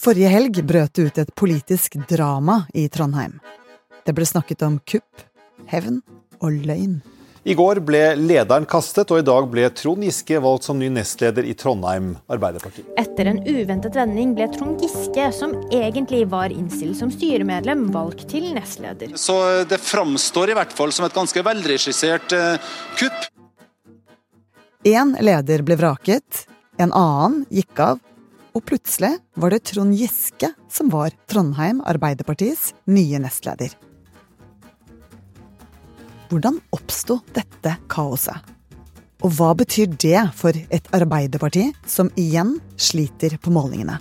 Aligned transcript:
Forrige 0.00 0.30
helg 0.32 0.62
brøt 0.64 0.96
det 0.96 1.02
ut 1.10 1.18
et 1.20 1.30
politisk 1.36 1.98
drama 2.08 2.62
i 2.72 2.86
Trondheim. 2.88 3.34
Det 4.06 4.14
ble 4.16 4.24
snakket 4.24 4.62
om 4.64 4.78
kupp, 4.88 5.24
hevn 5.68 5.98
og 6.40 6.56
løgn. 6.64 7.02
I 7.44 7.56
går 7.56 7.82
ble 7.84 8.00
lederen 8.16 8.64
kastet, 8.68 9.12
og 9.12 9.20
i 9.20 9.26
dag 9.28 9.48
ble 9.52 9.66
Trond 9.76 10.04
Giske 10.04 10.40
valgt 10.40 10.68
som 10.68 10.80
ny 10.80 10.88
nestleder 10.92 11.44
i 11.44 11.52
Trondheim 11.56 12.14
Arbeiderparti. 12.32 12.86
Etter 13.00 13.28
en 13.28 13.42
uventet 13.44 13.96
vending 13.96 14.32
ble 14.36 14.48
Trond 14.54 14.80
Giske, 14.80 15.28
som 15.36 15.52
egentlig 15.68 16.22
var 16.32 16.52
innstilt 16.52 16.96
som 16.96 17.12
styremedlem, 17.12 17.90
valgt 17.92 18.24
til 18.32 18.50
nestleder. 18.56 19.12
Så 19.20 19.36
det 19.68 19.82
framstår 19.84 20.54
i 20.54 20.60
hvert 20.62 20.76
fall 20.76 20.96
som 20.96 21.08
et 21.08 21.16
ganske 21.16 21.44
velregissert 21.44 22.36
eh, 22.36 22.72
kupp. 23.00 23.28
Én 24.88 25.12
leder 25.20 25.64
ble 25.64 25.76
vraket, 25.80 26.46
en 26.80 26.92
annen 26.96 27.42
gikk 27.52 27.84
av, 27.84 28.00
og 28.54 28.64
plutselig 28.66 29.12
var 29.38 29.54
det 29.54 29.62
Trond 29.70 29.94
Giske 29.96 30.52
som 30.70 30.90
var 30.92 31.14
Trondheim 31.30 31.80
Arbeiderpartis 31.86 32.70
nye 32.90 33.20
nestleder. 33.22 33.74
Hvordan 36.30 36.60
oppsto 36.74 37.18
dette 37.34 37.74
kaoset? 37.90 38.38
Og 39.20 39.34
hva 39.36 39.50
betyr 39.58 39.90
det 40.00 40.20
for 40.38 40.56
et 40.56 40.86
Arbeiderparti 40.96 41.66
som 41.84 42.08
igjen 42.16 42.54
sliter 42.80 43.36
på 43.42 43.52
målingene? 43.52 43.98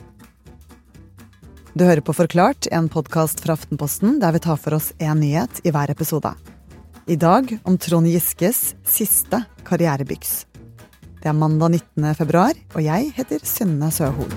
Du 1.73 1.85
hører 1.85 2.01
på 2.03 2.15
Forklart, 2.15 2.67
en 2.71 2.89
podkast 2.89 3.43
fra 3.43 3.55
Aftenposten 3.57 4.17
der 4.21 4.33
vi 4.35 4.43
tar 4.43 4.57
for 4.61 4.77
oss 4.79 4.91
én 4.99 5.21
nyhet 5.21 5.61
i 5.63 5.73
hver 5.75 5.91
episode. 5.93 6.33
I 7.09 7.17
dag 7.17 7.55
om 7.63 7.77
Trond 7.77 8.09
Giskes 8.09 8.75
siste 8.85 9.43
karrierebyks. 9.65 10.48
Det 11.19 11.27
er 11.27 11.35
mandag 11.35 11.73
19. 11.75 12.15
februar, 12.15 12.55
og 12.75 12.83
jeg 12.83 13.11
heter 13.17 13.43
Synne 13.43 13.91
Søhol. 13.91 14.31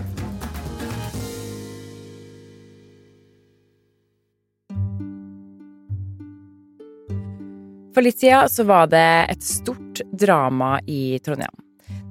For 7.92 8.02
litt 8.02 8.18
siden 8.18 8.50
så 8.50 8.64
var 8.66 8.88
det 8.90 9.06
et 9.30 9.44
stort 9.46 10.02
drama 10.10 10.78
i 10.90 11.20
Trondheim. 11.22 11.54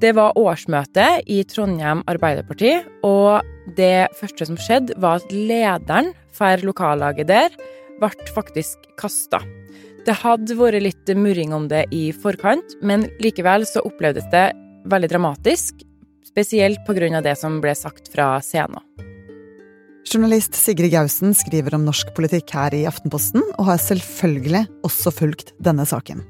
Det 0.01 0.13
var 0.17 0.37
årsmøte 0.39 1.07
i 1.29 1.41
Trondheim 1.45 2.05
Arbeiderparti, 2.09 2.77
og 3.05 3.43
det 3.77 4.07
første 4.17 4.47
som 4.47 4.57
skjedde, 4.57 4.95
var 5.01 5.19
at 5.19 5.35
lederen 5.35 6.13
for 6.37 6.63
lokallaget 6.65 7.29
der 7.29 7.59
ble 7.99 8.31
faktisk 8.33 8.87
kasta. 9.01 9.43
Det 10.01 10.15
hadde 10.17 10.55
vært 10.57 10.81
litt 10.81 11.11
murring 11.13 11.51
om 11.53 11.67
det 11.69 11.85
i 11.93 12.09
forkant, 12.09 12.73
men 12.81 13.05
likevel 13.21 13.67
så 13.69 13.83
opplevdes 13.85 14.25
det 14.33 14.47
veldig 14.89 15.09
dramatisk, 15.11 15.83
spesielt 16.25 16.81
pga. 16.87 17.21
det 17.21 17.35
som 17.37 17.59
ble 17.61 17.75
sagt 17.75 18.09
fra 18.09 18.39
scenen. 18.41 18.81
Journalist 20.11 20.55
Sigrid 20.57 20.91
Gausen 20.91 21.35
skriver 21.37 21.75
om 21.77 21.85
norsk 21.85 22.15
politikk 22.17 22.49
her 22.49 22.73
i 22.73 22.85
Aftenposten, 22.89 23.43
og 23.59 23.65
har 23.69 23.77
selvfølgelig 23.77 24.65
også 24.83 25.13
fulgt 25.13 25.53
denne 25.61 25.85
saken. 25.85 26.25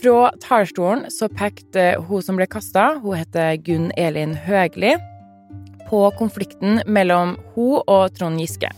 Fra 0.00 0.32
talerstolen 0.40 1.10
så 1.12 1.28
pekte 1.28 2.00
hun 2.08 2.24
som 2.24 2.40
ble 2.40 2.48
kasta, 2.50 2.98
hun 3.04 3.20
heter 3.20 3.60
Gunn 3.62 3.92
Elin 4.00 4.32
Høgli, 4.34 4.96
på 5.90 6.06
konflikten 6.16 6.80
mellom 6.88 7.36
hun 7.52 7.82
og 7.84 8.16
Trond 8.16 8.40
Giske. 8.40 8.72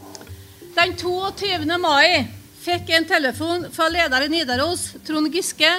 Den 0.75 0.99
22. 0.99 1.79
mai 1.79 2.27
fikk 2.65 2.95
en 2.97 3.07
telefon 3.09 3.67
fra 3.73 3.89
leder 3.93 4.25
i 4.25 4.31
Nidaros, 4.33 4.95
Trond 5.07 5.33
Giske. 5.33 5.71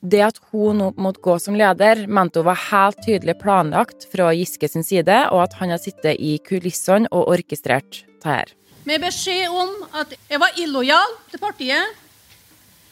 Det 0.00 0.20
at 0.24 0.38
hun 0.52 0.78
nå 0.80 0.90
måtte 0.96 1.20
gå 1.24 1.34
som 1.42 1.56
leder, 1.58 2.06
mente 2.08 2.40
hun 2.40 2.48
var 2.48 2.60
helt 2.70 3.02
tydelig 3.04 3.36
planlagt 3.42 4.06
fra 4.12 4.30
Giske 4.36 4.70
sin 4.70 4.86
side, 4.86 5.16
og 5.34 5.42
at 5.44 5.58
han 5.60 5.74
har 5.74 5.82
sittet 5.82 6.20
i 6.22 6.38
kulissene 6.46 7.10
og 7.12 7.34
orkestrert 7.34 8.04
det 8.06 8.30
her. 8.30 8.54
Med 8.88 9.02
beskjed 9.02 9.52
om 9.52 9.74
at 10.00 10.14
jeg 10.30 10.40
var 10.40 10.56
illojal 10.56 11.18
til 11.32 11.42
partiet. 11.42 11.98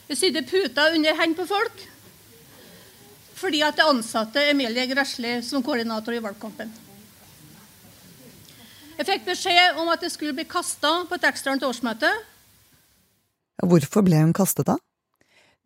Jeg 0.09 0.21
sydde 0.21 0.45
puter 0.49 0.97
under 0.97 1.17
hendene 1.17 1.39
på 1.39 1.49
folk. 1.49 1.87
Fordi 3.39 3.63
at 3.63 3.79
jeg 3.79 3.89
ansatte 3.89 4.43
Emilie 4.51 4.85
Gressli 4.91 5.39
som 5.47 5.63
koordinator 5.65 6.17
i 6.17 6.21
valgkampen. 6.21 6.71
Jeg 8.99 9.07
fikk 9.07 9.29
beskjed 9.29 9.79
om 9.79 9.89
at 9.93 10.03
jeg 10.03 10.11
skulle 10.11 10.35
bli 10.35 10.45
kasta 10.49 10.91
på 11.09 11.17
et 11.17 11.27
eksternt 11.29 11.65
årsmøte. 11.65 12.11
Hvorfor 13.67 14.05
ble 14.07 14.21
hun 14.23 14.35
kastet, 14.37 14.69
da? 14.69 14.79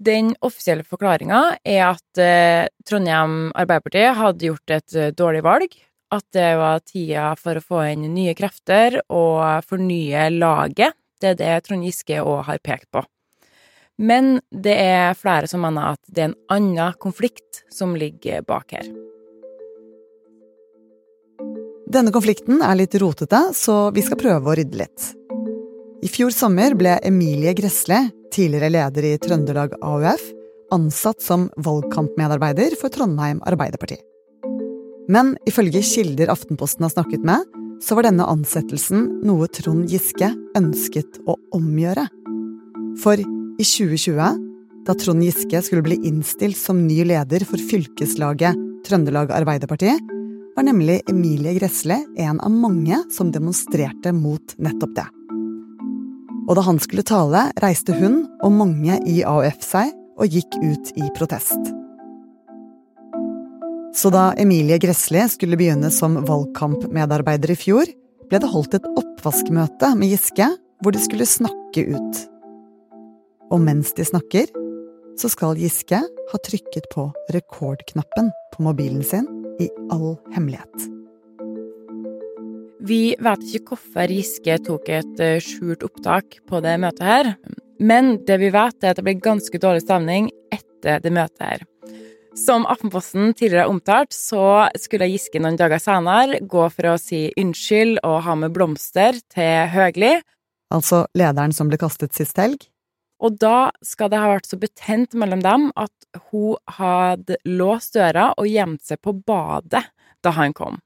Den 0.03 0.33
offisielle 0.43 0.85
forklaringa 0.89 1.43
er 1.63 1.83
at 1.93 2.21
eh, 2.21 2.67
Trondheim 2.89 3.53
Arbeiderparti 3.55 4.07
hadde 4.19 4.49
gjort 4.49 4.75
et 4.75 4.97
eh, 4.97 5.13
dårlig 5.15 5.43
valg. 5.47 5.77
At 6.13 6.27
det 6.37 6.49
var 6.61 6.83
tida 6.85 7.31
for 7.41 7.57
å 7.57 7.65
få 7.65 7.85
inn 7.93 8.09
nye 8.13 8.35
krefter 8.37 8.99
og 9.09 9.65
fornye 9.69 10.27
laget. 10.35 10.97
Det 11.23 11.33
er 11.33 11.39
det 11.39 11.55
Trond 11.69 11.87
Giske 11.87 12.19
òg 12.21 12.43
har 12.49 12.61
pekt 12.65 12.91
på. 12.93 13.05
Men 14.03 14.41
det 14.51 14.75
er 14.75 15.17
flere 15.17 15.49
som 15.49 15.63
mener 15.63 15.95
at 15.95 16.03
det 16.09 16.25
er 16.25 16.31
en 16.33 16.39
annen 16.57 16.99
konflikt 17.01 17.63
som 17.73 17.95
ligger 17.97 18.43
bak 18.49 18.75
her. 18.75 18.89
Denne 21.93 22.13
konflikten 22.13 22.63
er 22.65 22.79
litt 22.81 22.97
rotete, 23.01 23.51
så 23.55 23.91
vi 23.93 24.03
skal 24.05 24.21
prøve 24.21 24.49
å 24.49 24.57
rydde 24.57 24.81
litt. 24.81 25.11
I 26.03 26.09
fjor 26.11 26.33
sommer 26.35 26.75
ble 26.75 26.97
Emilie 27.07 27.53
Gressle, 27.55 28.09
tidligere 28.35 28.73
leder 28.75 29.05
i 29.07 29.19
Trøndelag 29.23 29.77
AUF, 29.87 30.23
ansatt 30.75 31.23
som 31.23 31.45
valgkampmedarbeider 31.63 32.75
for 32.81 32.91
Trondheim 32.91 33.39
Arbeiderparti. 33.47 34.01
Men 35.13 35.37
ifølge 35.47 35.85
kilder 35.87 36.33
Aftenposten 36.35 36.83
har 36.83 36.91
snakket 36.91 37.23
med, 37.23 37.47
så 37.83 37.95
var 37.95 38.09
denne 38.09 38.27
ansettelsen 38.27 39.07
noe 39.23 39.47
Trond 39.55 39.87
Giske 39.91 40.33
ønsket 40.59 41.23
å 41.23 41.39
omgjøre. 41.55 42.09
For 43.03 43.23
i 43.23 43.63
2020, 43.63 44.43
da 44.83 44.99
Trond 44.99 45.23
Giske 45.23 45.63
skulle 45.63 45.87
bli 45.87 46.01
innstilt 46.11 46.59
som 46.59 46.83
ny 46.83 46.99
leder 47.13 47.47
for 47.47 47.63
fylkeslaget 47.71 48.59
Trøndelag 48.89 49.31
Arbeiderparti, 49.39 49.95
var 50.59 50.67
nemlig 50.67 50.99
Emilie 51.07 51.55
Gressle 51.63 52.03
en 52.19 52.43
av 52.43 52.51
mange 52.51 53.05
som 53.15 53.31
demonstrerte 53.31 54.11
mot 54.11 54.59
nettopp 54.59 54.99
det. 54.99 55.11
Og 56.49 56.57
da 56.59 56.65
han 56.67 56.81
skulle 56.83 57.05
tale, 57.07 57.49
reiste 57.63 57.95
hun 57.97 58.25
og 58.43 58.55
mange 58.57 58.99
i 59.09 59.21
AUF 59.27 59.63
seg 59.65 59.93
og 60.19 60.33
gikk 60.33 60.59
ut 60.59 60.93
i 60.99 61.07
protest. 61.17 61.73
Så 63.95 64.11
da 64.13 64.31
Emilie 64.41 64.79
Gressli 64.81 65.23
skulle 65.29 65.59
begynne 65.61 65.91
som 65.93 66.17
valgkampmedarbeider 66.27 67.53
i 67.53 67.59
fjor, 67.59 67.91
ble 68.31 68.41
det 68.41 68.49
holdt 68.49 68.79
et 68.79 68.89
oppvaskmøte 68.89 69.93
med 70.01 70.15
Giske 70.15 70.49
hvor 70.83 70.95
de 70.95 71.03
skulle 71.03 71.29
snakke 71.29 71.85
ut. 71.93 72.23
Og 73.53 73.61
mens 73.61 73.93
de 73.95 74.07
snakker, 74.09 74.49
så 75.21 75.29
skal 75.31 75.61
Giske 75.61 76.01
ha 76.01 76.43
trykket 76.49 76.89
på 76.95 77.11
rekordknappen 77.37 78.33
på 78.55 78.65
mobilen 78.65 79.05
sin 79.05 79.29
i 79.61 79.69
all 79.93 80.17
hemmelighet. 80.33 81.02
Vi 82.83 83.15
vet 83.23 83.43
ikke 83.47 83.77
hvorfor 83.77 84.11
Giske 84.11 84.57
tok 84.67 84.89
et 84.91 85.21
eh, 85.23 85.39
skjult 85.43 85.85
opptak 85.87 86.41
på 86.51 86.59
det 86.65 86.75
møtet 86.83 87.05
her, 87.07 87.29
men 87.79 88.17
det 88.27 88.41
vi 88.43 88.49
vet, 88.51 88.75
er 88.83 88.91
at 88.91 88.99
det 88.99 89.05
ble 89.07 89.15
ganske 89.23 89.61
dårlig 89.63 89.85
stemning 89.85 90.31
etter 90.51 90.99
det 91.05 91.13
møtet 91.15 91.45
her. 91.47 91.63
Som 92.39 92.67
Aftenposten 92.67 93.37
tidligere 93.37 93.69
omtalt, 93.71 94.11
så 94.17 94.67
skulle 94.81 95.11
Giske 95.13 95.39
noen 95.43 95.59
dager 95.61 95.79
senere 95.83 96.41
gå 96.43 96.67
for 96.75 96.91
å 96.91 96.99
si 96.99 97.29
unnskyld 97.39 98.01
og 98.03 98.19
ha 98.27 98.37
med 98.41 98.55
blomster 98.57 99.19
til 99.31 99.71
Høgli. 99.71 100.17
Altså 100.75 101.05
lederen 101.15 101.55
som 101.55 101.71
ble 101.71 101.79
kastet 101.79 102.17
sist 102.19 102.41
helg? 102.41 102.67
Og 103.23 103.37
da 103.39 103.71
skal 103.87 104.11
det 104.11 104.19
ha 104.19 104.33
vært 104.33 104.49
så 104.51 104.59
betent 104.59 105.15
mellom 105.15 105.45
dem 105.45 105.71
at 105.79 105.93
hun 106.33 106.59
hadde 106.81 107.39
låst 107.47 107.95
døra 107.95 108.33
og 108.35 108.49
gjemt 108.51 108.83
seg 108.89 108.99
på 109.05 109.15
badet 109.23 109.85
da 110.23 110.35
han 110.35 110.57
kom. 110.57 110.81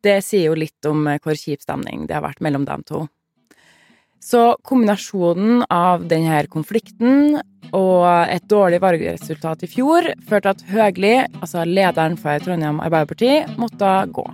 Det 0.00 0.20
sier 0.24 0.48
jo 0.48 0.58
litt 0.58 0.86
om 0.88 1.04
hvor 1.20 1.36
kjip 1.36 1.62
stemning 1.64 2.06
det 2.08 2.16
har 2.16 2.24
vært 2.24 2.40
mellom 2.44 2.64
dem 2.68 2.84
to. 2.88 3.06
Så 4.20 4.56
kombinasjonen 4.68 5.64
av 5.72 6.04
denne 6.08 6.42
konflikten 6.52 7.38
og 7.76 8.04
et 8.28 8.44
dårlig 8.50 8.80
valgresultat 8.82 9.64
i 9.64 9.70
fjor 9.70 10.10
førte 10.28 10.52
at 10.52 10.64
Høgli, 10.68 11.14
altså 11.40 11.64
lederen 11.64 12.18
for 12.20 12.42
Trondheim 12.44 12.82
Arbeiderparti, 12.84 13.32
måtte 13.60 13.92
gå. 14.12 14.26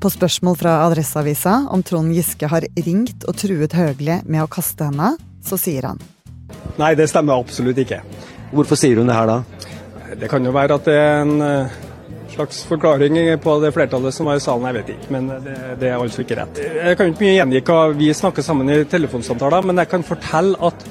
På 0.00 0.10
spørsmål 0.10 0.56
fra 0.56 0.78
Adresseavisa 0.86 1.66
om 1.70 1.82
Trond 1.86 2.14
Giske 2.16 2.48
har 2.48 2.64
ringt 2.86 3.26
og 3.28 3.36
truet 3.38 3.76
Høgli 3.76 4.16
med 4.24 4.42
å 4.42 4.48
kaste 4.50 4.88
henne, 4.88 5.12
så 5.44 5.60
sier 5.60 5.90
han 5.90 6.00
Nei, 6.80 6.94
det 6.98 7.10
stemmer 7.10 7.38
absolutt 7.38 7.78
ikke. 7.78 8.00
Hvorfor 8.50 8.78
sier 8.80 8.98
hun 8.98 9.10
det 9.10 9.14
her 9.14 9.28
da? 9.28 9.38
Det 10.18 10.30
kan 10.32 10.42
jo 10.42 10.54
være 10.54 10.80
at 10.80 10.88
det 10.88 10.96
er 10.96 11.20
en 11.20 11.44
eh, 11.44 11.78
slags 12.34 12.62
forklaring 12.68 13.18
på 13.42 13.56
det 13.62 13.72
flertallet 13.74 14.14
som 14.14 14.28
var 14.30 14.38
i 14.38 14.42
salen, 14.44 14.66
jeg 14.70 14.78
vet 14.78 14.94
ikke. 14.94 15.10
Men 15.14 15.28
det, 15.44 15.56
det 15.80 15.90
er 15.90 15.98
altså 15.98 16.24
ikke 16.24 16.38
rett. 16.38 16.62
Jeg 16.62 16.98
kan 16.98 17.12
ikke 17.12 17.24
mye 17.26 17.36
gjengi 17.36 17.62
hva 17.68 17.82
vi 17.98 18.10
snakker 18.16 18.46
sammen 18.46 18.72
i 18.72 18.80
telefonsamtaler, 18.88 19.68
men 19.68 19.82
jeg 19.82 19.90
kan 19.92 20.06
fortelle 20.06 20.58
at 20.70 20.86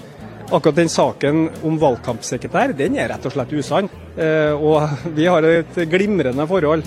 akkurat 0.50 0.80
den 0.80 0.90
saken 0.90 1.44
om 1.66 1.78
valgkampsekretær, 1.82 2.74
den 2.78 2.98
er 2.98 3.12
rett 3.12 3.28
og 3.28 3.36
slett 3.36 3.54
usann. 3.54 3.90
Eh, 4.18 4.54
og 4.54 4.90
vi 5.18 5.28
har 5.30 5.46
et 5.46 5.80
glimrende 5.92 6.48
forhold. 6.50 6.86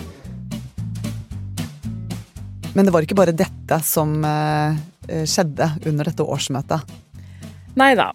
Men 2.72 2.88
det 2.88 2.94
var 2.94 3.04
ikke 3.04 3.18
bare 3.18 3.36
dette 3.36 3.78
som 3.84 4.16
eh, 4.24 4.80
skjedde 5.28 5.68
under 5.90 6.08
dette 6.08 6.24
årsmøtet. 6.24 6.98
Nei 7.76 7.92
da, 7.96 8.10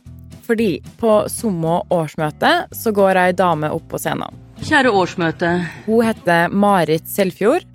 fordi 0.46 0.78
på 1.00 1.24
Sommo 1.32 1.80
årsmøte 1.94 2.54
så 2.76 2.94
går 2.96 3.22
ei 3.22 3.32
dame 3.38 3.70
opp 3.74 3.88
på 3.92 4.02
scenen. 4.02 4.47
Kjære 4.66 4.90
årsmøte. 4.90 5.50
Hun 5.86 6.06
heter 6.08 6.50
Marit 6.50 7.06
Selfjord. 7.10 7.66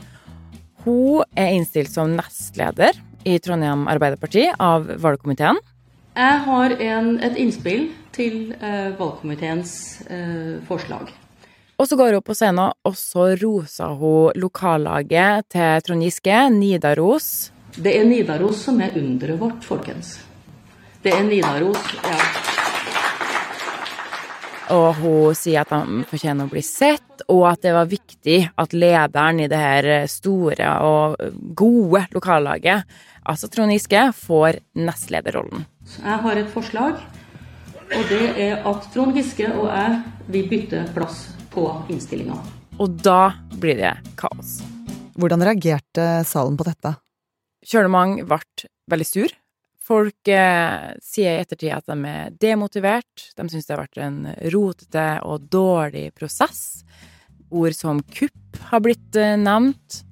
Hun 0.83 1.23
er 1.39 1.55
innstilt 1.55 1.93
som 1.93 2.17
nestleder 2.17 2.97
i 3.23 3.37
Trondheim 3.39 3.87
Arbeiderparti 3.91 4.49
av 4.59 4.89
valgkomiteen. 5.03 5.61
Jeg 6.19 6.41
har 6.45 6.75
en, 6.75 7.15
et 7.23 7.39
innspill 7.41 7.87
til 8.13 8.53
eh, 8.59 8.91
valgkomiteens 8.99 9.75
eh, 10.11 10.59
forslag. 10.67 11.13
Og 11.79 11.89
så 11.89 11.97
går 11.97 12.19
hun 12.19 12.27
på 12.27 12.35
scenen, 12.37 12.75
og 12.85 12.99
så 12.99 13.31
roser 13.41 13.95
hun 13.99 14.37
lokallaget 14.43 15.49
til 15.55 15.87
Trond 15.87 16.05
Giske, 16.05 16.43
Nidaros. 16.53 17.53
Det 17.79 17.95
er 17.97 18.05
Nidaros 18.11 18.67
som 18.67 18.83
er 18.85 18.99
underet 18.99 19.41
vårt, 19.41 19.63
folkens. 19.65 20.19
Det 21.03 21.15
er 21.15 21.25
Nidaros, 21.31 21.81
ja. 22.03 22.19
Og 24.71 24.95
hun 25.01 25.35
sier 25.37 25.65
at 25.65 25.73
de 25.73 26.05
fortjener 26.07 26.47
å 26.47 26.53
bli 26.53 26.63
sett, 26.65 27.25
og 27.33 27.47
at 27.51 27.65
det 27.65 27.73
var 27.75 27.91
viktig 27.91 28.39
at 28.63 28.77
lederen 28.77 29.43
i 29.43 29.49
det 29.51 29.59
her 29.59 29.89
store 30.11 30.69
og 30.87 31.17
gode 31.59 32.05
lokallaget, 32.15 32.87
altså 33.27 33.51
Trond 33.51 33.75
Giske, 33.75 34.05
får 34.15 34.61
nestlederrollen. 34.79 35.67
Jeg 35.99 36.23
har 36.25 36.39
et 36.39 36.51
forslag, 36.55 37.03
og 37.93 38.09
det 38.09 38.23
er 38.41 38.63
at 38.69 38.89
Trond 38.95 39.19
Giske 39.19 39.51
og 39.51 39.67
jeg 39.69 39.99
vil 40.33 40.49
bytte 40.53 40.87
plass 40.95 41.27
på 41.53 41.67
innstillinga. 41.93 42.39
Og 42.81 43.03
da 43.05 43.35
blir 43.61 43.77
det 43.83 43.97
kaos. 44.19 44.61
Hvordan 45.19 45.45
reagerte 45.45 46.23
salen 46.25 46.57
på 46.57 46.65
dette? 46.71 46.95
Kjølemang 47.69 48.23
ble 48.27 48.41
veldig 48.91 49.07
sur. 49.07 49.35
Folk 49.83 50.29
eh, 50.31 50.93
sier 51.03 51.35
i 51.35 51.43
ettertid 51.43 51.73
at 51.75 51.89
de 51.91 51.97
er 52.07 52.35
demotivert. 52.41 53.27
De 53.35 53.47
syns 53.51 53.67
det 53.67 53.75
har 53.75 53.83
vært 53.83 53.99
en 54.03 54.21
rotete 54.55 55.07
og 55.27 55.49
dårlig 55.51 56.11
prosess. 56.15 56.85
Ord 57.51 57.75
som 57.77 58.01
kupp 58.15 58.61
har 58.71 58.83
blitt 58.85 59.19
eh, 59.19 59.35
nevnt. 59.41 60.03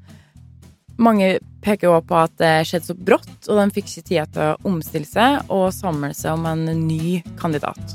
Mange 1.00 1.38
peker 1.64 1.92
også 1.92 2.08
på 2.08 2.18
at 2.18 2.34
det 2.40 2.54
skjedde 2.68 2.88
så 2.90 2.96
brått, 2.98 3.36
og 3.48 3.60
de 3.60 3.76
fikk 3.76 3.88
ikke 3.88 4.08
tid 4.10 4.34
til 4.34 4.50
å 4.50 4.68
omstille 4.68 5.08
seg 5.08 5.52
og 5.52 5.70
samle 5.72 6.12
seg 6.16 6.34
om 6.34 6.48
en 6.50 6.66
ny 6.84 7.20
kandidat. 7.40 7.94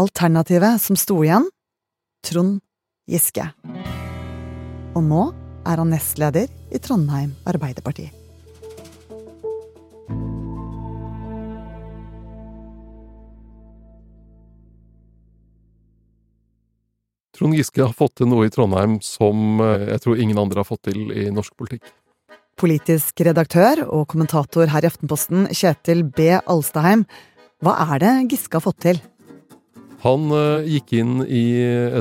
Alternativet 0.00 0.80
som 0.82 0.98
sto 0.98 1.20
igjen? 1.22 1.46
Trond 2.26 2.58
Giske. 3.10 3.44
Og 4.96 5.04
nå 5.04 5.28
er 5.68 5.82
han 5.82 5.92
nestleder 5.92 6.48
i 6.72 6.80
Trondheim 6.82 7.36
Arbeiderparti. 7.48 8.08
Trond 17.40 17.56
Giske 17.56 17.80
har 17.80 17.94
fått 17.96 18.18
til 18.20 18.28
noe 18.28 18.44
i 18.44 18.50
Trondheim 18.52 18.98
som 19.00 19.62
eh, 19.64 19.86
jeg 19.94 20.02
tror 20.04 20.18
ingen 20.20 20.38
andre 20.42 20.60
har 20.60 20.68
fått 20.68 20.90
til 20.90 21.08
i 21.08 21.30
norsk 21.32 21.54
politikk. 21.56 21.86
Politisk 22.60 23.22
redaktør 23.24 23.80
og 23.86 24.10
kommentator 24.12 24.68
her 24.68 24.84
i 24.84 24.90
Aftenposten, 24.90 25.46
Kjetil 25.48 26.02
B. 26.04 26.34
Alstaheim. 26.36 27.06
Hva 27.64 27.78
er 27.94 28.02
det 28.04 28.12
Giske 28.34 28.60
har 28.60 28.66
fått 28.66 28.82
til? 28.84 29.00
Han 30.04 30.28
uh, 30.32 30.60
gikk 30.68 30.92
inn 31.00 31.24
i 31.24 31.46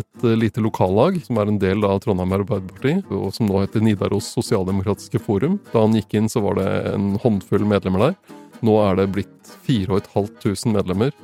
et 0.02 0.28
uh, 0.28 0.36
lite 0.36 0.60
lokallag 0.64 1.22
som 1.24 1.40
er 1.40 1.52
en 1.52 1.60
del 1.60 1.88
av 1.88 2.02
Trondheim 2.04 2.36
Arbeiderparti, 2.36 2.98
og 3.08 3.32
som 3.36 3.48
nå 3.48 3.64
heter 3.64 3.84
Nidaros 3.84 4.28
Sosialdemokratiske 4.36 5.24
Forum. 5.24 5.56
Da 5.72 5.86
han 5.86 5.96
gikk 5.96 6.20
inn, 6.20 6.28
så 6.32 6.44
var 6.44 6.60
det 6.60 6.68
en 6.92 7.14
håndfull 7.24 7.64
medlemmer 7.68 8.10
der. 8.10 8.40
Nå 8.60 8.76
er 8.84 9.00
det 9.00 9.12
blitt 9.16 9.56
4500 9.68 10.76
medlemmer 10.76 11.16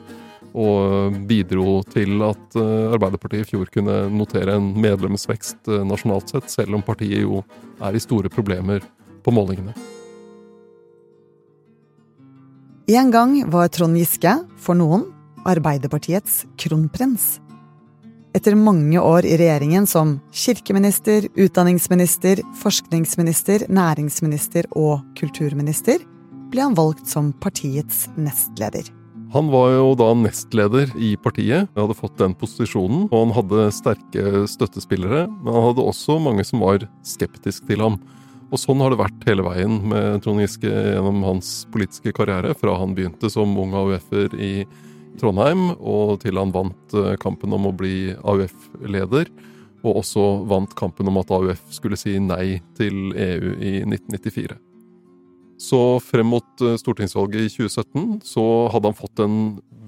og 0.56 1.16
bidro 1.28 1.82
til 1.92 2.22
at 2.24 2.56
eh, 2.56 2.94
Arbeiderpartiet 2.96 3.44
i 3.44 3.50
fjor 3.50 3.70
kunne 3.74 4.06
notere 4.14 4.56
en 4.56 4.72
medlemsvekst 4.80 5.68
eh, 5.68 5.84
nasjonalt 5.88 6.32
sett, 6.32 6.48
selv 6.52 6.78
om 6.78 6.86
partiet 6.86 7.26
jo 7.26 7.44
er 7.84 7.96
i 7.96 8.04
store 8.04 8.32
problemer 8.32 8.86
på 9.26 9.36
målingene. 9.36 9.76
En 12.88 13.10
gang 13.12 13.40
var 13.52 13.72
Trond 13.74 13.98
Giske, 13.98 14.38
for 14.62 14.78
noen, 14.78 15.08
Arbeiderpartiets 15.46 16.44
kronprins. 16.62 17.40
Etter 18.36 18.58
mange 18.60 19.00
år 19.00 19.26
i 19.26 19.38
regjeringen 19.40 19.88
som 19.88 20.18
kirkeminister, 20.36 21.30
utdanningsminister, 21.40 22.42
forskningsminister, 22.62 23.68
næringsminister 23.72 24.68
og 24.76 25.06
kulturminister, 25.20 26.04
ble 26.52 26.68
han 26.68 26.78
valgt 26.78 27.08
som 27.10 27.32
partiets 27.42 28.06
nestleder. 28.20 28.92
Han 29.36 29.50
var 29.52 29.74
jo 29.74 29.88
da 30.00 30.14
nestleder 30.16 30.94
i 30.96 31.10
partiet, 31.20 31.68
han 31.74 31.82
hadde 31.82 31.98
fått 31.98 32.22
den 32.22 32.32
posisjonen, 32.40 33.10
og 33.10 33.16
han 33.18 33.34
hadde 33.36 33.66
sterke 33.76 34.46
støttespillere, 34.48 35.26
men 35.28 35.50
han 35.52 35.66
hadde 35.66 35.84
også 35.84 36.16
mange 36.24 36.46
som 36.48 36.62
var 36.64 36.86
skeptiske 37.04 37.68
til 37.68 37.84
ham. 37.84 37.98
Og 38.48 38.62
sånn 38.62 38.80
har 38.80 38.94
det 38.94 39.02
vært 39.02 39.26
hele 39.28 39.44
veien 39.44 39.82
med 39.92 40.22
Trond 40.24 40.40
Giske 40.40 40.72
gjennom 40.72 41.20
hans 41.28 41.50
politiske 41.74 42.14
karriere, 42.16 42.54
fra 42.56 42.78
han 42.80 42.94
begynte 42.96 43.28
som 43.34 43.58
ung 43.60 43.76
AUF-er 43.76 44.38
i 44.40 44.54
Trondheim, 45.20 45.66
og 45.84 46.22
til 46.24 46.40
han 46.40 46.56
vant 46.56 46.96
eh, 46.96 47.18
kampen 47.20 47.52
om 47.58 47.68
å 47.68 47.74
bli 47.76 48.14
AUF-leder, 48.16 49.34
og 49.84 50.00
også 50.00 50.30
vant 50.48 50.80
kampen 50.80 51.12
om 51.12 51.20
at 51.20 51.36
AUF 51.36 51.76
skulle 51.76 52.00
si 52.00 52.16
nei 52.24 52.62
til 52.80 53.12
EU 53.12 53.52
i 53.60 53.82
1994. 53.84 54.56
Så 55.62 56.00
frem 56.04 56.28
mot 56.28 56.62
eh, 56.62 56.76
stortingsvalget 56.80 57.48
i 57.48 57.52
2017 57.54 58.22
så 58.28 58.46
hadde 58.74 58.92
han 58.92 58.98
fått 58.98 59.22
en 59.24 59.38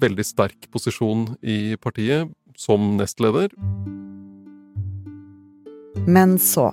veldig 0.02 0.26
sterk 0.26 0.68
posisjon 0.72 1.34
i 1.42 1.76
partiet 1.82 2.32
som 2.58 2.96
nestleder. 2.98 3.52
Men 6.08 6.38
så 6.40 6.70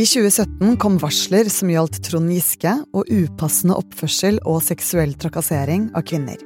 I 0.00 0.06
2017 0.08 0.78
kom 0.80 0.96
varsler 0.98 1.50
som 1.52 1.70
gjaldt 1.70 2.00
Trond 2.06 2.32
Giske 2.32 2.72
og 2.96 3.10
upassende 3.12 3.76
oppførsel 3.78 4.40
og 4.48 4.62
seksuell 4.64 5.12
trakassering 5.20 5.90
av 5.94 6.06
kvinner. 6.08 6.40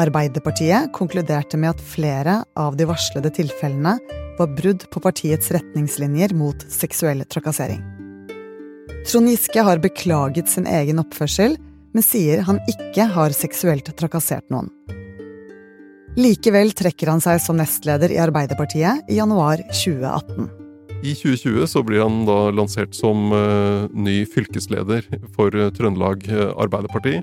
Arbeiderpartiet 0.00 0.90
konkluderte 0.96 1.60
med 1.60 1.74
at 1.74 1.84
flere 1.84 2.40
av 2.58 2.76
de 2.78 2.88
varslede 2.90 3.32
tilfellene 3.36 3.96
var 4.38 4.52
brudd 4.58 4.86
på 4.90 5.02
partiets 5.04 5.52
retningslinjer 5.54 6.34
mot 6.36 6.68
seksuell 6.72 7.24
trakassering. 7.28 7.99
Trond 9.06 9.28
Giske 9.28 9.62
har 9.64 9.80
beklaget 9.80 10.48
sin 10.48 10.66
egen 10.68 11.00
oppførsel, 11.00 11.56
men 11.96 12.04
sier 12.04 12.42
han 12.44 12.60
ikke 12.68 13.06
har 13.14 13.32
seksuelt 13.34 13.88
trakassert 13.96 14.44
noen. 14.52 14.68
Likevel 16.20 16.74
trekker 16.76 17.08
han 17.08 17.22
seg 17.22 17.40
som 17.40 17.56
nestleder 17.56 18.12
i 18.12 18.18
Arbeiderpartiet 18.20 19.08
i 19.08 19.16
januar 19.16 19.62
2018. 19.70 20.50
I 21.00 21.14
2020 21.16 21.64
så 21.70 21.82
blir 21.86 22.02
han 22.04 22.26
da 22.28 22.50
lansert 22.52 22.92
som 22.98 23.30
uh, 23.32 23.88
ny 23.88 24.20
fylkesleder 24.28 25.06
for 25.32 25.54
uh, 25.56 25.70
Trøndelag 25.72 26.26
uh, 26.28 26.50
Arbeiderparti. 26.60 27.22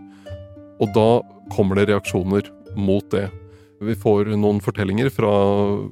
Og 0.81 0.89
da 0.97 1.09
kommer 1.53 1.77
det 1.77 1.91
reaksjoner 1.91 2.49
mot 2.73 3.05
det. 3.13 3.27
Vi 3.85 3.93
får 3.93 4.33
noen 4.33 4.63
fortellinger 4.65 5.11
fra 5.13 5.29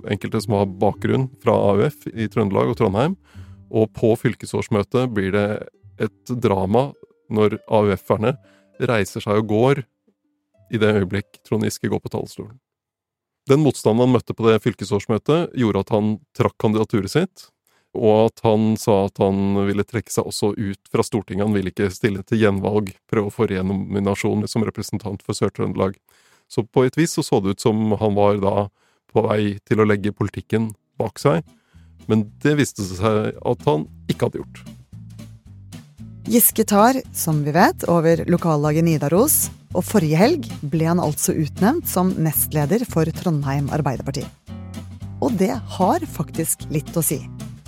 enkelte 0.09 0.41
som 0.41 0.57
har 0.57 0.71
bakgrunn 0.81 1.29
fra 1.43 1.53
AUF 1.75 2.07
i 2.09 2.25
Trøndelag 2.31 2.73
og 2.73 2.79
Trondheim, 2.79 3.13
og 3.69 3.91
på 3.93 4.15
fylkesårsmøtet 4.17 5.13
blir 5.13 5.33
det 5.35 5.47
et 6.01 6.35
drama 6.41 6.89
når 7.31 7.59
AUF-erne 7.71 8.35
reiser 8.79 9.23
seg 9.23 9.39
og 9.39 9.49
går 9.49 9.83
i 10.73 10.81
det 10.81 10.91
øyeblikk 10.97 11.41
Trond 11.45 11.65
Giske 11.65 11.89
går 11.91 12.01
på 12.03 12.11
talerstolen. 12.13 12.57
Den 13.49 13.61
motstanden 13.61 14.07
han 14.07 14.15
møtte 14.15 14.33
på 14.33 14.47
det 14.47 14.61
fylkesårsmøtet, 14.63 15.53
gjorde 15.53 15.83
at 15.85 15.91
han 15.93 16.15
trakk 16.37 16.55
kandidaturet 16.61 17.13
sitt, 17.13 17.49
og 17.95 18.31
at 18.31 18.41
han 18.43 18.73
sa 18.79 19.05
at 19.05 19.21
han 19.21 19.59
ville 19.67 19.85
trekke 19.87 20.11
seg 20.11 20.27
også 20.27 20.51
ut 20.57 20.89
fra 20.91 21.05
Stortinget. 21.05 21.45
Han 21.45 21.55
ville 21.55 21.71
ikke 21.71 21.91
stille 21.93 22.25
til 22.27 22.41
gjenvalg, 22.41 22.89
prøve 23.07 23.29
å 23.29 23.33
få 23.33 23.47
renominasjon 23.51 24.47
som 24.51 24.65
representant 24.67 25.21
for 25.23 25.37
Sør-Trøndelag. 25.37 25.95
Så 26.51 26.65
på 26.65 26.83
et 26.85 26.97
vis 26.97 27.15
så, 27.15 27.23
så 27.23 27.39
det 27.41 27.55
ut 27.55 27.63
som 27.63 27.93
han 28.01 28.17
var 28.17 28.41
da 28.41 28.55
på 29.13 29.23
vei 29.25 29.55
til 29.63 29.79
å 29.79 29.87
legge 29.87 30.13
politikken 30.13 30.71
bak 30.99 31.21
seg, 31.21 31.45
men 32.09 32.25
det 32.43 32.57
viste 32.59 32.83
seg 32.85 33.37
at 33.39 33.69
han 33.69 33.87
ikke 34.11 34.27
hadde 34.27 34.41
gjort. 34.41 34.65
Giske 36.25 36.63
tar, 36.65 36.97
som 37.13 37.43
vi 37.45 37.51
vet, 37.53 37.83
over 37.85 38.23
lokallaget 38.25 38.83
Nidaros, 38.87 39.51
og 39.77 39.83
forrige 39.85 40.17
helg 40.17 40.47
ble 40.65 40.87
han 40.89 41.01
altså 41.01 41.35
utnevnt 41.37 41.85
som 41.85 42.09
nestleder 42.17 42.81
for 42.89 43.05
Trondheim 43.13 43.67
Arbeiderparti. 43.75 44.23
Og 45.21 45.37
det 45.37 45.51
har 45.53 46.07
faktisk 46.09 46.65
litt 46.73 46.89
å 46.97 47.03
si. 47.05 47.19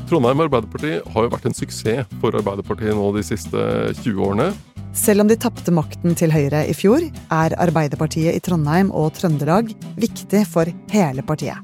Trondheim 0.10 0.42
Arbeiderparti 0.48 0.96
har 1.06 1.28
jo 1.28 1.34
vært 1.36 1.46
en 1.52 1.58
suksess 1.60 2.10
for 2.18 2.34
Arbeiderpartiet 2.40 2.98
nå 2.98 3.12
de 3.14 3.26
siste 3.30 3.70
20 4.02 4.26
årene. 4.26 4.50
Selv 4.98 5.22
om 5.22 5.30
de 5.30 5.38
tapte 5.38 5.70
makten 5.70 6.18
til 6.18 6.34
Høyre 6.34 6.66
i 6.66 6.74
fjor, 6.74 7.06
er 7.30 7.60
Arbeiderpartiet 7.62 8.34
i 8.34 8.42
Trondheim 8.42 8.90
og 8.90 9.14
Trøndelag 9.20 9.70
viktig 10.02 10.48
for 10.50 10.74
hele 10.96 11.22
partiet. 11.22 11.62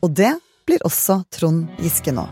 Og 0.00 0.16
det 0.16 0.38
blir 0.64 0.80
også 0.88 1.20
Trond 1.36 1.68
Giske 1.84 2.16
nå. 2.16 2.24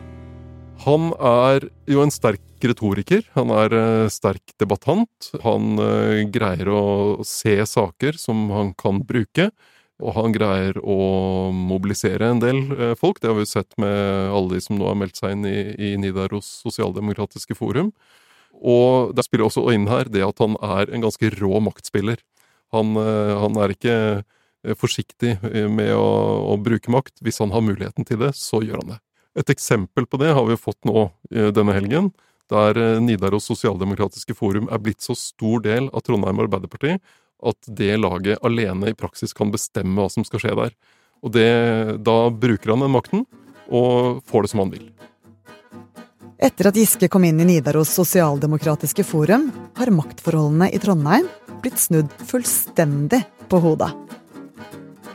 Han 0.87 1.11
er 1.19 1.65
jo 1.91 2.03
en 2.05 2.13
sterk 2.15 2.63
retoriker. 2.63 3.25
Han 3.35 3.51
er 3.51 3.73
uh, 3.75 4.11
sterk 4.13 4.55
debattant. 4.61 5.31
Han 5.43 5.81
uh, 5.83 6.23
greier 6.31 6.69
å 6.71 6.83
se 7.27 7.59
saker 7.67 8.19
som 8.21 8.45
han 8.55 8.71
kan 8.79 9.01
bruke. 9.07 9.51
Og 9.97 10.13
han 10.15 10.35
greier 10.35 10.77
å 10.79 11.51
mobilisere 11.51 12.29
en 12.31 12.43
del 12.43 12.61
uh, 12.71 12.93
folk. 12.99 13.19
Det 13.19 13.33
har 13.33 13.39
vi 13.39 13.49
sett 13.51 13.75
med 13.83 14.31
alle 14.31 14.55
de 14.55 14.63
som 14.63 14.79
nå 14.79 14.87
har 14.87 14.99
meldt 15.01 15.19
seg 15.19 15.35
inn 15.35 15.49
i, 15.51 15.59
i 15.75 15.91
Nidaros 15.99 16.47
sosialdemokratiske 16.63 17.59
forum. 17.59 17.91
Og 18.57 19.11
det 19.17 19.27
spiller 19.27 19.49
også 19.49 19.67
inn 19.75 19.89
her 19.91 20.07
det 20.09 20.23
at 20.25 20.39
han 20.41 20.55
er 20.63 20.93
en 20.95 21.03
ganske 21.03 21.33
rå 21.35 21.59
maktspiller. 21.67 22.23
Han, 22.75 22.95
han 22.97 23.59
er 23.63 23.75
ikke 23.75 23.97
forsiktig 24.81 25.35
med 25.45 25.93
å, 25.95 26.07
å 26.55 26.57
bruke 26.59 26.91
makt. 26.91 27.21
Hvis 27.23 27.43
han 27.43 27.53
har 27.53 27.63
muligheten 27.63 28.09
til 28.09 28.23
det, 28.23 28.33
så 28.39 28.63
gjør 28.65 28.81
han 28.81 28.95
det. 28.95 28.99
Et 29.37 29.51
eksempel 29.53 30.07
på 30.09 30.21
det 30.21 30.33
har 30.33 30.47
vi 30.49 30.57
fått 30.57 30.81
nå 30.89 31.11
denne 31.29 31.75
helgen, 31.77 32.11
der 32.53 32.79
eh, 32.79 33.01
Nidaros 33.03 33.49
sosialdemokratiske 33.51 34.35
forum 34.39 34.69
er 34.71 34.83
blitt 34.83 35.05
så 35.05 35.17
stor 35.19 35.63
del 35.65 35.91
av 35.93 36.05
Trondheim 36.07 36.45
Arbeiderparti 36.47 36.97
at 37.47 37.69
det 37.79 37.97
laget 38.01 38.43
alene 38.47 38.93
i 38.93 38.97
praksis 38.97 39.35
kan 39.37 39.51
bestemme 39.53 39.99
hva 39.99 40.09
som 40.13 40.25
skal 40.25 40.43
skje 40.43 40.55
der. 40.57 40.77
Og 41.25 41.33
det, 41.35 41.49
Da 42.05 42.31
bruker 42.31 42.73
han 42.73 42.85
den 42.85 42.95
makten, 42.95 43.27
og 43.69 44.23
får 44.29 44.47
det 44.47 44.51
som 44.53 44.63
han 44.63 44.73
vil. 44.73 44.91
Etter 46.37 46.69
at 46.69 46.77
Giske 46.77 47.09
kom 47.09 47.25
inn 47.25 47.41
i 47.41 47.49
Nidaros 47.49 47.95
sosialdemokratiske 47.97 49.05
forum, 49.09 49.49
har 49.77 49.93
maktforholdene 49.93 50.69
i 50.73 50.81
Trondheim 50.81 51.29
blitt 51.65 51.81
snudd 51.81 52.13
fullstendig 52.29 53.23
på 53.51 53.61
hodet. 53.65 53.91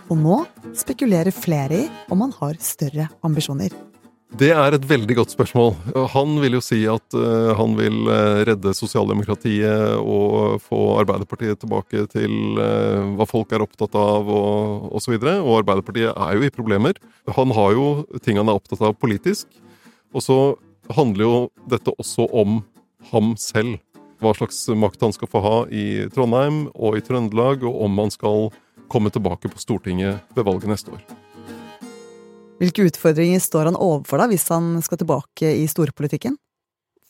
Og 0.10 0.18
nå 0.20 0.42
spekulerer 0.76 1.32
flere 1.32 1.86
i 1.86 1.88
om 2.12 2.26
han 2.26 2.36
har 2.42 2.60
større 2.60 3.08
ambisjoner. 3.24 3.91
Det 4.40 4.48
er 4.56 4.72
et 4.74 4.86
veldig 4.88 5.16
godt 5.18 5.34
spørsmål. 5.34 5.74
Han 6.14 6.38
vil 6.40 6.56
jo 6.56 6.62
si 6.64 6.80
at 6.88 7.18
uh, 7.18 7.52
han 7.60 7.74
vil 7.76 7.98
uh, 8.08 8.40
redde 8.48 8.72
sosialdemokratiet 8.78 10.00
og 10.00 10.62
få 10.64 10.80
Arbeiderpartiet 11.02 11.60
tilbake 11.60 12.06
til 12.14 12.32
uh, 12.56 13.12
hva 13.18 13.28
folk 13.28 13.52
er 13.52 13.66
opptatt 13.66 13.98
av 14.00 14.32
og 14.32 14.88
osv. 14.96 15.18
Og, 15.18 15.28
og 15.44 15.60
Arbeiderpartiet 15.60 16.16
er 16.16 16.40
jo 16.40 16.48
i 16.48 16.54
problemer. 16.54 16.96
Han 17.36 17.52
har 17.58 17.76
jo 17.76 17.88
ting 18.24 18.40
han 18.40 18.48
er 18.48 18.62
opptatt 18.62 18.84
av 18.88 18.96
politisk. 19.04 19.52
Og 20.16 20.24
så 20.24 20.40
handler 20.96 21.28
jo 21.28 21.38
dette 21.72 21.92
også 22.00 22.30
om 22.32 22.62
ham 23.12 23.34
selv. 23.40 23.82
Hva 24.24 24.32
slags 24.38 24.64
makt 24.78 25.04
han 25.04 25.16
skal 25.16 25.32
få 25.32 25.42
ha 25.44 25.58
i 25.74 26.06
Trondheim 26.14 26.70
og 26.72 26.96
i 26.96 27.04
Trøndelag, 27.04 27.66
og 27.68 27.84
om 27.84 28.00
han 28.06 28.14
skal 28.14 28.48
komme 28.92 29.12
tilbake 29.12 29.52
på 29.52 29.60
Stortinget 29.60 30.24
ved 30.38 30.48
valget 30.48 30.72
neste 30.72 30.96
år. 30.96 31.21
Hvilke 32.62 32.86
utfordringer 32.86 33.42
står 33.42 33.72
han 33.72 33.80
overfor 33.80 34.22
da, 34.22 34.30
hvis 34.30 34.46
han 34.54 34.76
skal 34.86 35.02
tilbake 35.02 35.50
i 35.58 35.66
storpolitikken? 35.70 36.36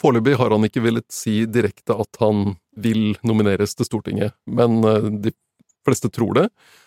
Foreløpig 0.01 0.37
har 0.39 0.53
han 0.55 0.65
ikke 0.65 0.83
villet 0.85 1.07
si 1.13 1.43
direkte 1.45 1.97
at 1.99 2.19
han 2.21 2.55
vil 2.79 3.17
nomineres 3.27 3.75
til 3.75 3.89
Stortinget, 3.89 4.37
men 4.47 4.79
eh, 4.87 5.09
de 5.27 5.33
fleste 5.85 6.09
tror 6.13 6.37
det. 6.37 6.45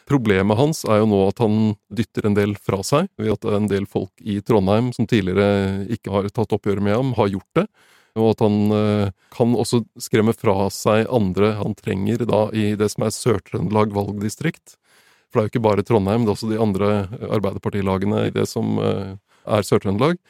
Problemet 0.08 0.58
hans 0.58 0.84
er 0.88 1.02
jo 1.02 1.08
nå 1.10 1.20
at 1.28 1.42
han 1.42 1.74
dytter 1.92 2.28
en 2.28 2.36
del 2.38 2.54
fra 2.56 2.80
seg, 2.86 3.10
ved 3.20 3.34
at 3.36 3.46
en 3.52 3.68
del 3.70 3.86
folk 3.90 4.12
i 4.20 4.40
Trondheim 4.40 4.92
som 4.96 5.08
tidligere 5.10 5.84
ikke 5.94 6.14
har 6.14 6.30
tatt 6.32 6.54
oppgjøret 6.56 6.86
med 6.88 6.96
ham, 6.96 7.12
har 7.18 7.30
gjort 7.34 7.60
det. 7.60 7.66
Og 8.14 8.30
at 8.30 8.44
han 8.46 8.58
eh, 8.78 9.12
kan 9.34 9.54
også 9.58 9.82
skremme 10.00 10.34
fra 10.36 10.70
seg 10.72 11.10
andre 11.12 11.56
han 11.58 11.74
trenger 11.78 12.24
da 12.30 12.46
i 12.54 12.72
det 12.78 12.88
som 12.94 13.06
er 13.06 13.14
Sør-Trøndelag 13.14 13.94
valgdistrikt. 13.94 14.78
For 15.34 15.40
det 15.40 15.42
er 15.42 15.48
jo 15.48 15.52
ikke 15.56 15.66
bare 15.66 15.82
Trondheim, 15.82 16.22
det 16.22 16.30
er 16.30 16.36
også 16.36 16.48
de 16.52 16.58
andre 16.62 16.88
Arbeiderpartilagene 17.34 18.20
i 18.28 18.32
det 18.36 18.44
som 18.46 18.76
eh, 18.78 19.16
er 19.50 19.66
Sør-Trøndelag. 19.66 20.20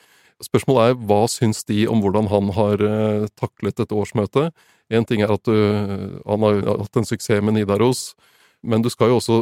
Spørsmålet 0.41 0.95
er 0.95 1.03
hva 1.11 1.19
syns 1.29 1.61
de 1.69 1.83
om 1.93 2.01
hvordan 2.01 2.31
han 2.33 2.49
har 2.57 2.81
eh, 2.81 3.27
taklet 3.37 3.77
dette 3.77 3.93
årsmøtet? 3.93 4.57
Én 4.89 5.05
ting 5.05 5.21
er 5.21 5.35
at 5.37 5.45
du, 5.45 5.53
han 6.25 6.47
har 6.49 6.63
hatt 6.87 6.97
en 6.97 7.05
suksess 7.05 7.45
med 7.45 7.59
Nidaros, 7.59 8.15
men 8.65 8.81
du 8.81 8.89
skal 8.89 9.13
jo 9.13 9.21
også 9.21 9.39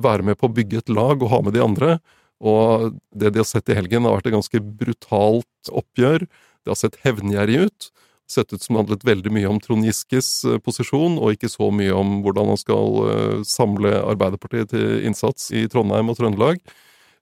være 0.00 0.24
med 0.24 0.40
på 0.40 0.48
å 0.48 0.56
bygge 0.56 0.80
et 0.80 0.94
lag 0.96 1.20
og 1.20 1.28
ha 1.28 1.42
med 1.44 1.52
de 1.52 1.60
andre. 1.60 1.98
Og 2.40 2.96
det 3.12 3.34
de 3.36 3.44
har 3.44 3.48
sett 3.52 3.68
i 3.68 3.76
helgen, 3.76 4.08
har 4.08 4.16
vært 4.16 4.30
et 4.32 4.38
ganske 4.38 4.64
brutalt 4.80 5.72
oppgjør. 5.76 6.24
Det 6.24 6.72
har 6.72 6.80
sett 6.80 6.96
hevngjerrig 7.04 7.66
ut 7.68 7.92
sett 8.30 8.52
ut 8.52 8.62
som 8.62 8.74
det 8.74 8.82
handlet 8.82 9.06
veldig 9.06 9.32
mye 9.34 9.50
om 9.50 9.60
Trond 9.62 9.86
Giskes 9.86 10.30
eh, 10.44 10.58
posisjon, 10.62 11.18
og 11.20 11.36
ikke 11.36 11.50
så 11.52 11.70
mye 11.74 11.94
om 11.94 12.20
hvordan 12.24 12.52
han 12.52 12.60
skal 12.60 12.98
eh, 13.04 13.44
samle 13.46 13.94
Arbeiderpartiet 14.02 14.72
til 14.74 15.06
innsats 15.06 15.50
i 15.54 15.66
Trondheim 15.70 16.10
og 16.12 16.18
Trøndelag. 16.18 16.60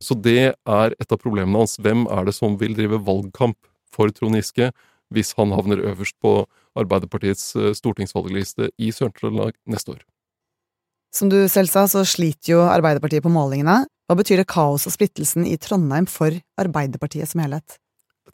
Så 0.03 0.17
det 0.19 0.55
er 0.55 0.97
et 0.99 1.13
av 1.13 1.21
problemene 1.21 1.63
hans. 1.63 1.79
Hvem 1.81 2.09
er 2.13 2.27
det 2.27 2.35
som 2.37 2.59
vil 2.61 2.75
drive 2.77 3.01
valgkamp 3.05 3.59
for 3.95 4.11
Trond 4.15 4.37
Giske 4.41 4.73
hvis 5.15 5.35
han 5.39 5.53
havner 5.55 5.83
øverst 5.93 6.17
på 6.25 6.43
Arbeiderpartiets 6.81 7.53
eh, 7.61 7.73
stortingsvalgliste 7.77 8.73
i 8.83 8.91
Sør-Trøndelag 8.95 9.55
neste 9.71 9.95
år? 9.95 10.03
Som 11.15 11.31
du 11.31 11.45
selv 11.47 11.71
sa, 11.71 11.85
så 11.87 12.03
sliter 12.09 12.57
jo 12.57 12.65
Arbeiderpartiet 12.67 13.23
på 13.23 13.31
målingene. 13.31 13.85
Hva 14.09 14.17
betyr 14.19 14.43
det 14.43 14.51
kaos 14.51 14.89
og 14.89 14.93
splittelsen 14.97 15.47
i 15.47 15.55
Trondheim 15.61 16.09
for 16.11 16.35
Arbeiderpartiet 16.61 17.31
som 17.31 17.45
helhet? 17.45 17.79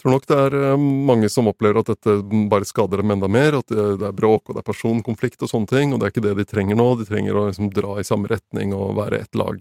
Jeg 0.00 0.06
tror 0.06 0.14
nok 0.14 0.28
det 0.30 0.36
er 0.40 0.54
eh, 0.56 0.82
mange 1.10 1.28
som 1.28 1.50
opplever 1.50 1.82
at 1.82 1.90
dette 1.90 2.14
bare 2.48 2.64
skader 2.64 3.02
dem 3.02 3.10
enda 3.12 3.28
mer. 3.28 3.58
At 3.58 3.68
det 3.68 4.06
er 4.08 4.14
bråk 4.16 4.48
og 4.48 4.56
det 4.56 4.62
er 4.62 4.70
personkonflikt 4.70 5.44
og 5.44 5.50
sånne 5.52 5.68
ting. 5.68 5.92
Og 5.92 6.00
det 6.00 6.06
er 6.06 6.14
ikke 6.14 6.22
det 6.24 6.38
de 6.38 6.46
trenger 6.48 6.78
nå. 6.80 6.86
De 6.96 7.04
trenger 7.04 7.36
å 7.36 7.42
liksom 7.50 7.68
dra 7.76 7.98
i 8.00 8.06
samme 8.08 8.30
retning 8.32 8.72
og 8.72 8.94
være 8.96 9.20
ett 9.20 9.36
lag. 9.36 9.60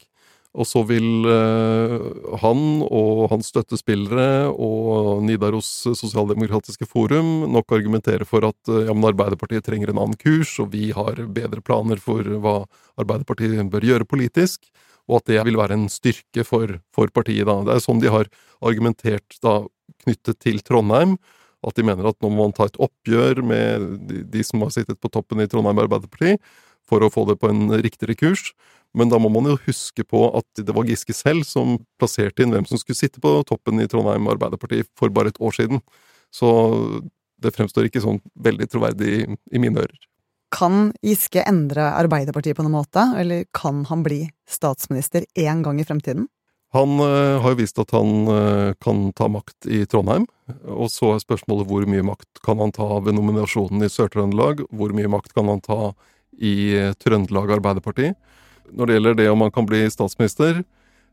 Og 0.56 0.64
så 0.64 0.86
vil 0.88 1.28
eh, 1.28 1.98
han 2.40 2.62
og 2.88 3.26
hans 3.34 3.52
støttespillere 3.52 4.48
og 4.50 5.26
Nidaros 5.28 5.68
sosialdemokratiske 6.00 6.88
forum 6.88 7.50
nok 7.52 7.76
argumentere 7.76 8.24
for 8.24 8.48
at 8.48 8.72
eh, 8.72 8.86
ja, 8.88 8.96
men 8.96 9.12
Arbeiderpartiet 9.12 9.68
trenger 9.68 9.92
en 9.92 10.00
annen 10.06 10.22
kurs, 10.24 10.56
og 10.64 10.72
vi 10.72 10.94
har 10.96 11.20
bedre 11.36 11.60
planer 11.60 12.00
for 12.00 12.24
hva 12.24 12.62
Arbeiderpartiet 12.96 13.60
bør 13.76 13.92
gjøre 13.92 14.08
politisk 14.08 14.72
og 15.10 15.20
at 15.20 15.30
det 15.32 15.44
vil 15.48 15.58
være 15.58 15.76
en 15.76 15.90
styrke 15.90 16.46
for, 16.46 16.78
for 16.94 17.10
partiet. 17.14 17.48
Da. 17.50 17.60
Det 17.66 17.76
er 17.76 17.84
sånn 17.84 18.02
de 18.02 18.12
har 18.14 18.30
argumentert 18.66 19.38
da, 19.42 19.64
knyttet 20.06 20.40
til 20.44 20.60
Trondheim. 20.66 21.18
At 21.66 21.76
de 21.76 21.84
mener 21.84 22.08
at 22.08 22.18
nå 22.24 22.32
må 22.32 22.46
man 22.48 22.56
ta 22.56 22.70
et 22.70 22.80
oppgjør 22.80 23.42
med 23.44 23.88
de, 24.08 24.24
de 24.32 24.44
som 24.48 24.64
har 24.64 24.72
sittet 24.76 25.00
på 25.02 25.12
toppen 25.12 25.44
i 25.44 25.48
Trondheim 25.52 25.82
Arbeiderparti, 25.84 26.38
for 26.88 27.04
å 27.04 27.12
få 27.14 27.26
det 27.30 27.38
på 27.42 27.52
en 27.52 27.68
riktigere 27.84 28.16
kurs. 28.18 28.52
Men 28.98 29.12
da 29.12 29.20
må 29.22 29.30
man 29.30 29.46
jo 29.52 29.60
huske 29.68 30.06
på 30.08 30.24
at 30.40 30.64
det 30.66 30.74
var 30.74 30.88
Giske 30.90 31.14
selv 31.14 31.46
som 31.46 31.78
plasserte 32.02 32.42
inn 32.42 32.56
hvem 32.56 32.66
som 32.66 32.80
skulle 32.82 32.98
sitte 32.98 33.22
på 33.22 33.36
toppen 33.50 33.82
i 33.84 33.88
Trondheim 33.92 34.30
Arbeiderparti 34.32 34.82
for 34.98 35.14
bare 35.14 35.34
et 35.34 35.42
år 35.44 35.54
siden. 35.60 35.84
Så 36.34 36.50
det 37.40 37.54
fremstår 37.56 37.88
ikke 37.88 38.02
sånn 38.04 38.22
veldig 38.40 38.68
troverdig 38.72 39.14
i 39.28 39.62
mine 39.62 39.84
ører. 39.84 40.00
Kan 40.54 40.90
Giske 41.06 41.44
endre 41.46 41.92
Arbeiderpartiet 41.94 42.58
på 42.58 42.66
noen 42.66 42.80
måte, 42.80 43.04
eller 43.22 43.46
kan 43.54 43.84
han 43.92 44.02
bli 44.06 44.24
statsminister 44.50 45.28
én 45.38 45.62
gang 45.66 45.78
i 45.78 45.86
fremtiden? 45.86 46.26
Han 46.76 47.00
øh, 47.02 47.42
har 47.42 47.56
jo 47.56 47.58
vist 47.58 47.80
at 47.82 47.92
han 47.96 48.30
øh, 48.30 48.76
kan 48.82 49.08
ta 49.18 49.26
makt 49.32 49.66
i 49.66 49.82
Trondheim, 49.90 50.28
og 50.70 50.92
så 50.94 51.16
er 51.16 51.24
spørsmålet 51.24 51.66
hvor 51.70 51.86
mye 51.90 52.06
makt 52.06 52.42
kan 52.46 52.62
han 52.62 52.74
ta 52.76 52.86
ved 53.02 53.18
nominasjonen 53.18 53.82
i 53.86 53.90
Sør-Trøndelag, 53.90 54.62
hvor 54.70 54.94
mye 54.94 55.10
makt 55.10 55.34
kan 55.34 55.50
han 55.50 55.64
ta 55.66 55.94
i 56.38 56.76
eh, 56.78 56.94
Trøndelag 57.02 57.56
Arbeiderparti. 57.58 58.14
Når 58.70 58.86
det 58.86 59.00
gjelder 59.00 59.18
det 59.18 59.30
om 59.32 59.42
han 59.42 59.56
kan 59.56 59.66
bli 59.70 59.82
statsminister, 59.90 60.62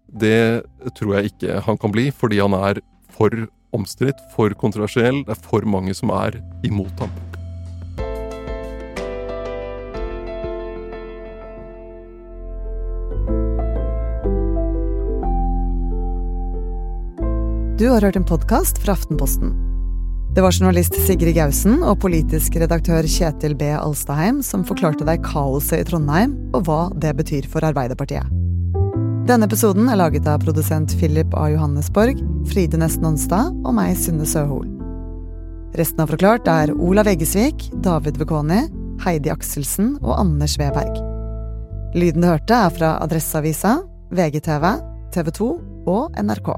det 0.07 0.67
tror 0.99 1.17
jeg 1.17 1.33
ikke 1.33 1.63
han 1.65 1.81
kan 1.81 1.95
bli, 1.95 2.11
fordi 2.13 2.43
han 2.45 2.57
er 2.61 2.83
for 3.17 3.33
omstridt, 3.77 4.21
for 4.37 4.53
kontroversiell, 4.61 5.25
det 5.25 5.39
er 5.39 5.49
for 5.49 5.65
mange 5.65 5.97
som 5.97 6.13
er 6.15 6.37
imot 6.69 7.01
ham. 7.01 7.36
Du 17.79 17.89
har 17.89 18.01
hørt 18.01 18.17
en 18.17 18.25
podkast 18.25 18.79
fra 18.79 18.95
Aftenposten. 18.97 19.51
Det 20.35 20.41
var 20.41 20.53
journalist 20.53 20.95
Sigrid 21.05 21.35
Gausen 21.37 21.83
og 21.85 21.99
politisk 22.01 22.55
redaktør 22.57 23.05
Kjetil 23.05 23.53
B. 23.53 23.67
Alstaheim 23.77 24.39
som 24.41 24.63
forklarte 24.65 25.05
deg 25.05 25.21
kaoset 25.27 25.83
i 25.83 25.85
Trondheim 25.85 26.33
og 26.57 26.63
hva 26.65 26.79
det 26.97 27.11
betyr 27.19 27.45
for 27.53 27.67
Arbeiderpartiet. 27.69 28.31
Denne 29.29 29.45
episoden 29.45 29.91
er 29.93 30.01
laget 30.01 30.25
av 30.25 30.41
produsent 30.41 30.95
Philip 30.97 31.37
A. 31.37 31.51
Johannesborg, 31.53 32.23
Fride 32.49 32.81
Nesten 32.81 33.11
Onsdag 33.11 33.51
og 33.53 33.77
meg, 33.77 33.93
Sunne 34.01 34.25
Søhol. 34.25 34.71
Resten 35.77 36.01
av 36.01 36.15
Forklart 36.15 36.49
er 36.49 36.73
Olav 36.79 37.11
Eggesvik, 37.13 37.67
David 37.85 38.17
Vekoni, 38.23 38.63
Heidi 39.05 39.35
Akselsen 39.35 39.99
og 40.01 40.15
Anders 40.15 40.57
Weberg. 40.57 40.97
Lyden 41.93 42.25
du 42.25 42.31
hørte, 42.31 42.57
er 42.57 42.73
fra 42.73 42.95
Adresseavisa, 43.05 43.83
VGTV, 44.17 44.65
TV 45.13 45.31
2 45.43 45.51
og 45.93 46.17
NRK. 46.25 46.55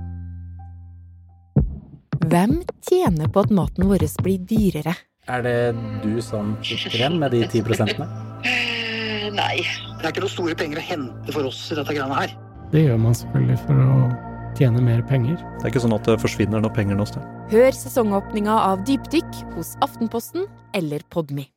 Hvem 2.29 2.59
tjener 2.85 3.29
på 3.33 3.41
at 3.41 3.53
maten 3.55 3.87
vår 3.89 4.03
blir 4.21 4.41
dyrere? 4.51 4.93
Er 5.33 5.45
det 5.47 5.55
du 6.03 6.19
som 6.21 6.51
sitter 6.61 6.99
igjen 6.99 7.17
med 7.23 7.33
de 7.33 7.41
ti 7.49 7.63
prosentene? 7.65 8.05
Uh, 8.45 9.29
nei. 9.33 9.63
Det 9.97 10.05
er 10.05 10.13
ikke 10.13 10.25
noen 10.27 10.35
store 10.35 10.57
penger 10.59 10.83
å 10.83 10.85
hente 10.91 11.33
for 11.33 11.49
oss 11.49 11.63
i 11.73 11.79
dette 11.79 11.95
greiene 11.97 12.19
her. 12.19 12.35
Det 12.75 12.85
gjør 12.85 13.01
man 13.01 13.17
selvfølgelig 13.17 13.59
for 13.65 13.81
å 13.81 13.99
tjene 14.61 14.85
mer 14.85 15.01
penger. 15.09 15.41
Det 15.41 15.65
er 15.65 15.73
ikke 15.73 15.85
sånn 15.87 15.97
at 15.97 16.11
det 16.11 16.19
forsvinner 16.21 16.61
noen 16.61 16.77
penger 16.77 17.01
noe 17.01 17.09
sted. 17.09 17.25
Hør 17.55 17.71
sesongåpninga 17.81 18.59
av 18.75 18.85
Dypdykk 18.89 19.45
hos 19.55 19.77
Aftenposten 19.87 20.45
eller 20.77 21.07
Podmy. 21.15 21.49